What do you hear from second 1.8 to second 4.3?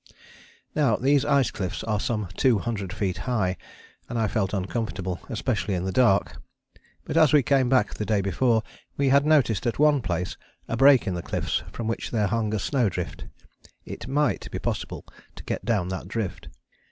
are some two hundred feet high, and I